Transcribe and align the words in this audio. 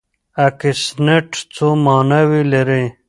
اکسنټ 0.47 1.29
څو 1.55 1.67
ماناوې 1.85 2.41
لري؟ 2.53 2.83